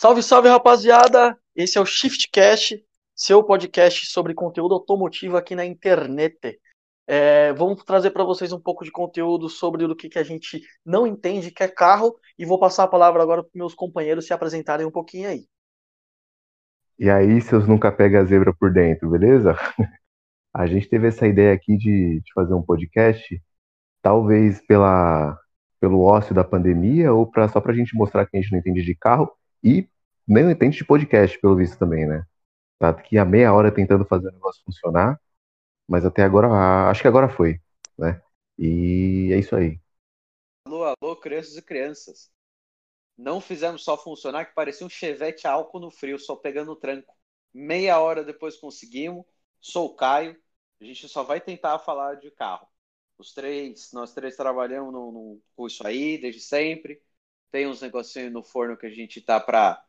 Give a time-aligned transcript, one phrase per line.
[0.00, 1.38] Salve, salve, rapaziada!
[1.54, 2.82] Esse é o Shiftcast,
[3.14, 6.58] seu podcast sobre conteúdo automotivo aqui na internet.
[7.06, 10.62] É, vamos trazer para vocês um pouco de conteúdo sobre o que, que a gente
[10.84, 14.32] não entende que é carro e vou passar a palavra agora para meus companheiros se
[14.32, 15.46] apresentarem um pouquinho aí.
[16.98, 19.56] E aí, seus nunca pega a zebra por dentro, beleza?
[20.52, 23.40] A gente teve essa ideia aqui de, de fazer um podcast,
[24.02, 25.38] talvez pela,
[25.78, 28.58] pelo ócio da pandemia ou pra, só para a gente mostrar que a gente não
[28.58, 29.30] entende de carro
[29.62, 29.88] e
[30.26, 32.24] nem entende de podcast, pelo visto também, né?
[32.78, 35.20] Tá aqui a meia hora tentando fazer o negócio funcionar,
[35.88, 37.60] mas até agora, acho que agora foi,
[37.98, 38.20] né?
[38.58, 39.80] E é isso aí.
[40.66, 42.30] Alô, alô, crianças e crianças.
[43.16, 47.14] Não fizemos só funcionar, que parecia um chevette álcool no frio, só pegando o tranco.
[47.52, 49.26] Meia hora depois conseguimos.
[49.60, 50.36] Sou o Caio.
[50.80, 52.66] A gente só vai tentar falar de carro.
[53.18, 57.02] Os três, nós três trabalhamos no, no, com isso aí desde sempre.
[57.50, 59.84] Tem uns negocinhos no forno que a gente tá para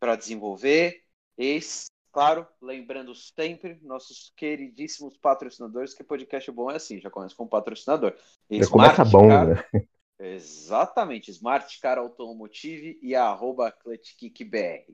[0.00, 1.04] para desenvolver.
[1.36, 7.46] Esse, claro, lembrando sempre nossos queridíssimos patrocinadores, que podcast bom é assim, já começa com
[7.46, 8.16] patrocinador.
[8.50, 9.46] Já Smart começa bom, Car...
[9.46, 9.86] né?
[10.18, 14.86] Exatamente, Smart Car Automotive e arroba ClutchKickBR.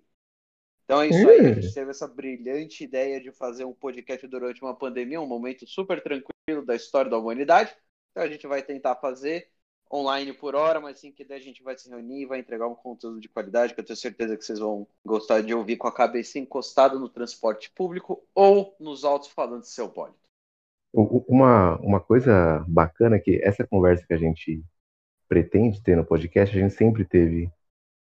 [0.87, 4.63] Então é isso aí, a gente teve essa brilhante ideia de fazer um podcast durante
[4.63, 7.77] uma pandemia, um momento super tranquilo da história da humanidade.
[8.13, 9.49] Então a gente vai tentar fazer
[9.93, 12.69] online por hora, mas assim que der a gente vai se reunir e vai entregar
[12.69, 15.89] um conteúdo de qualidade que eu tenho certeza que vocês vão gostar de ouvir com
[15.89, 20.17] a cabeça encostada no transporte público ou nos altos-falantes do seu pódio.
[20.93, 24.65] Uma, uma coisa bacana é que essa conversa que a gente
[25.29, 27.51] pretende ter no podcast, a gente sempre teve,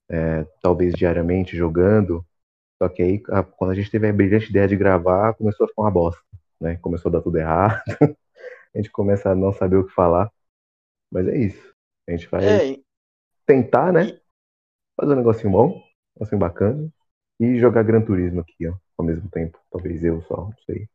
[0.10, 2.26] é, talvez diariamente, jogando,
[2.82, 5.68] só que aí, a, quando a gente teve a brilhante ideia de gravar, começou a
[5.68, 6.22] ficar uma bosta,
[6.62, 6.78] né?
[6.78, 7.82] Começou a dar tudo errado,
[8.74, 10.32] a gente começa a não saber o que falar.
[11.12, 11.74] Mas é isso.
[12.08, 12.80] A gente vai é,
[13.46, 14.20] tentar, né?
[15.00, 15.84] Fazer um negocinho bom, um
[16.16, 16.90] negocinho bacana.
[17.40, 19.60] E jogar Gran Turismo aqui, ó, ao mesmo tempo.
[19.72, 20.88] Talvez eu só, não sei.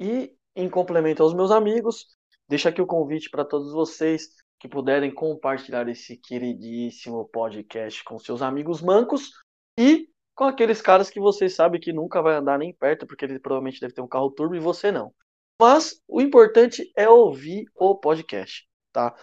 [0.00, 2.06] E, em complemento aos meus amigos,
[2.48, 4.28] deixa aqui o convite para todos vocês
[4.58, 9.30] que puderem compartilhar esse queridíssimo podcast com seus amigos mancos
[9.78, 13.40] e com aqueles caras que vocês sabem que nunca vai andar nem perto, porque ele
[13.40, 15.12] provavelmente deve ter um carro turbo e você não.
[15.60, 18.66] Mas o importante é ouvir o podcast
[18.96, 19.14] tá?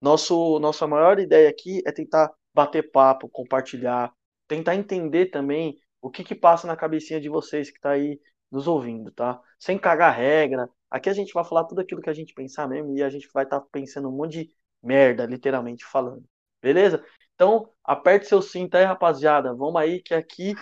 [0.00, 4.12] Nosso, nossa maior ideia aqui é tentar bater papo, compartilhar,
[4.46, 8.18] tentar entender também o que que passa na cabecinha de vocês que está aí
[8.50, 9.38] nos ouvindo, tá?
[9.58, 10.68] Sem cagar regra.
[10.90, 13.28] Aqui a gente vai falar tudo aquilo que a gente pensar mesmo e a gente
[13.34, 16.24] vai estar tá pensando um monte de merda, literalmente falando.
[16.62, 17.04] Beleza?
[17.38, 19.54] Então, aperte seu cinto aí, rapaziada.
[19.54, 20.56] Vamos aí que aqui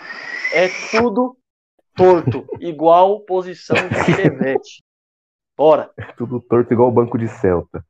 [0.53, 1.35] é tudo
[1.95, 4.83] torto, igual posição de chevette.
[5.57, 5.89] Bora.
[5.97, 7.83] É tudo torto igual o banco de Celta.